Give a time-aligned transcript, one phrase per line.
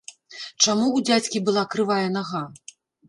[0.63, 2.43] Чаму ў дзядзькі была крывая нага?